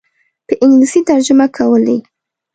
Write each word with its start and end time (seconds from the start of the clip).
په 0.47 0.53
انګلیسي 0.63 0.99
ترجمه 1.09 1.45
کولې. 1.57 1.97